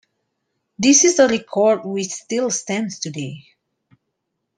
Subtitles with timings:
[0.79, 3.45] This is a record which still stands today.